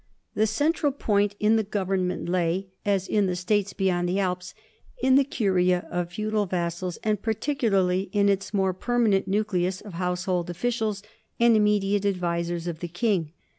[0.33, 4.55] The central point in the government lay, as in the states beyond the Alps,
[5.03, 10.25] in the curia of feudal vassals and particularly in its more permanent nucleus of house
[10.25, 11.03] hold officials
[11.39, 13.33] and immediate advisers of the king.